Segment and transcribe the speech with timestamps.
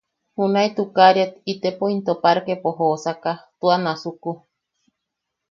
[0.35, 4.31] Junae tukariat itepo into parkepo joosaka, tua nasuku.